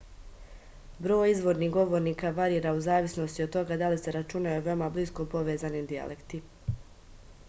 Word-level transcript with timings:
broj 1.07 1.33
izvornih 1.33 1.69
govornika 1.75 2.31
varira 2.39 2.73
u 2.77 2.81
zavisnosti 2.87 3.45
od 3.45 3.53
toga 3.57 3.77
da 3.81 3.89
li 3.95 3.99
se 4.05 4.15
računaju 4.17 4.65
veoma 4.69 4.89
blisko 4.97 5.29
povezani 5.35 5.87
dijalekti 5.93 6.41